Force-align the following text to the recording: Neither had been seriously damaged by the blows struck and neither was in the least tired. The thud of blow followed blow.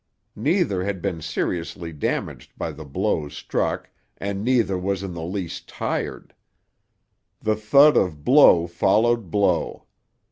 Neither 0.35 0.83
had 0.83 0.99
been 0.99 1.21
seriously 1.21 1.93
damaged 1.93 2.53
by 2.57 2.71
the 2.71 2.85
blows 2.85 3.37
struck 3.37 3.91
and 4.17 4.43
neither 4.43 4.75
was 4.75 5.03
in 5.03 5.13
the 5.13 5.21
least 5.21 5.69
tired. 5.69 6.33
The 7.39 7.55
thud 7.55 7.95
of 7.95 8.23
blow 8.23 8.65
followed 8.65 9.29
blow. 9.29 9.85